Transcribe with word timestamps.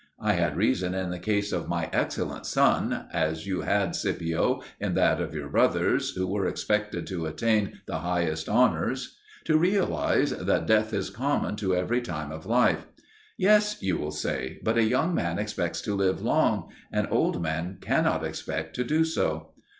I 0.19 0.33
had 0.33 0.57
reason 0.57 0.95
in 0.95 1.11
the 1.11 1.19
case 1.19 1.51
of 1.51 1.67
my 1.69 1.87
excellent 1.93 2.47
son 2.47 3.05
as 3.13 3.45
you 3.45 3.61
had, 3.61 3.95
Scipio, 3.95 4.63
in 4.79 4.95
that 4.95 5.21
of 5.21 5.35
your 5.35 5.47
brothers, 5.47 6.15
who 6.15 6.25
were 6.25 6.47
expected 6.47 7.05
to 7.05 7.27
attain 7.27 7.81
the 7.85 7.99
highest 7.99 8.49
honours 8.49 9.15
to 9.45 9.59
realise 9.59 10.31
that 10.31 10.65
death 10.65 10.91
is 10.91 11.11
common 11.11 11.55
to 11.57 11.75
every 11.75 12.01
time 12.01 12.31
of 12.31 12.47
life. 12.47 12.87
Yes, 13.37 13.77
you 13.83 13.95
will 13.95 14.09
say; 14.09 14.59
but 14.63 14.75
a 14.75 14.83
young 14.83 15.13
man 15.13 15.37
expects 15.37 15.81
to 15.83 15.93
live 15.93 16.19
long; 16.19 16.69
an 16.91 17.05
old 17.11 17.39
man 17.39 17.77
cannot 17.79 18.25
expect 18.25 18.75
to 18.77 18.83
do 18.83 19.05
so. 19.05 19.49